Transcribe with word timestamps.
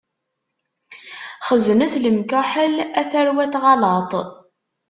Xeznet 1.47 1.93
lemkaḥel 2.03 2.73
a 3.01 3.01
tarwa 3.11 3.45
n 3.45 3.51
tɣalaḍt. 3.53 4.11